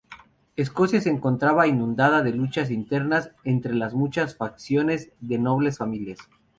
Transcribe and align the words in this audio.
Escocia 0.55 0.99
se 0.99 1.11
encontraba 1.11 1.67
inundada 1.67 2.23
de 2.23 2.31
luchas 2.31 2.71
internas 2.71 3.33
entre 3.43 3.75
las 3.75 3.93
muchas 3.93 4.35
facciones 4.35 5.11
de 5.19 5.37
nobles 5.37 5.77
familias. 5.77 6.17